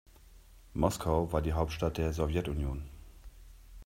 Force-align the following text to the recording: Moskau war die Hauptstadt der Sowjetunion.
Moskau 0.73 1.31
war 1.31 1.43
die 1.43 1.53
Hauptstadt 1.53 1.99
der 1.99 2.11
Sowjetunion. 2.11 2.89